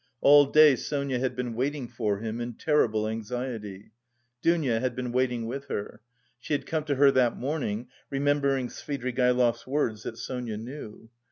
[0.19, 3.91] All day Sonia had been waiting for him in terrible anxiety.
[4.41, 6.01] Dounia had been waiting with her.
[6.39, 11.11] She had come to her that morning, remembering Svidrigaïlov's words that Sonia knew.